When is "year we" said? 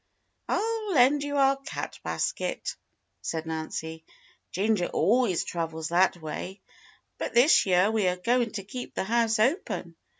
7.67-8.07